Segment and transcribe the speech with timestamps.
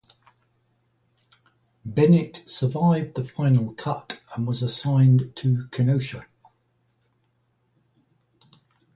[1.85, 6.25] Bennett survived the final cut and was assigned to Kenosha.